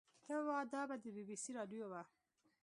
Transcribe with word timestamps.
ته 0.25 0.35
وا 0.47 0.59
دا 0.73 0.81
به 0.89 0.95
د 1.03 1.05
بي 1.15 1.23
بي 1.27 1.35
سي 1.43 1.51
راډيو 1.57 1.85
وه. 1.91 2.01